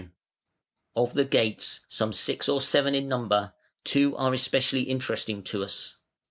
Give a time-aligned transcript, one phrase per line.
[0.95, 3.53] ]Of the gates, some six or seven in number,
[3.83, 5.97] two are especially interesting to us.